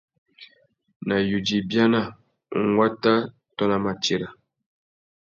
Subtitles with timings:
[1.07, 2.01] Nà yudza ibiana,
[2.59, 3.13] unguata
[3.55, 4.27] tô nà matira.